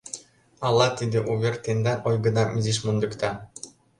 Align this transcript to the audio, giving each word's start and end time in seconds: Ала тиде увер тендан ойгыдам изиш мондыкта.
Ала 0.65 0.87
тиде 0.97 1.19
увер 1.31 1.55
тендан 1.63 1.99
ойгыдам 2.07 2.49
изиш 2.59 2.77
мондыкта. 2.85 3.29